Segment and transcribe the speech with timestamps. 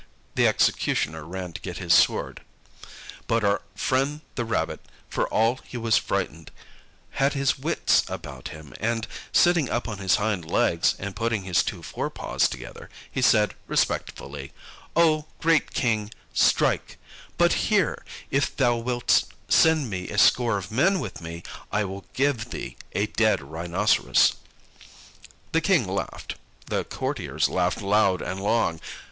[0.33, 2.41] The executioner ran to get his sword.
[3.27, 6.49] But our friend the Rabbit, for all he was frightened,
[7.11, 11.61] had his wits about him; and sitting up on his hind legs, and putting his
[11.61, 14.51] two fore paws together, he said respectfully,
[14.95, 16.97] "O great King, strike,
[17.37, 18.03] but hear.
[18.31, 23.05] If thou wilt send a score of men with me, I will give thee a
[23.05, 24.33] dead Rhinoceros."
[25.51, 28.81] The King laughed, the courtiers laughed loud and long.